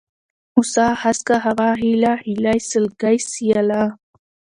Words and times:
هوسا، 0.53 0.85
هسکه، 1.03 1.35
هوا، 1.45 1.69
هېله، 1.81 2.13
هيلۍ، 2.25 2.59
سلگۍ، 2.69 3.17
سياله 3.33 3.83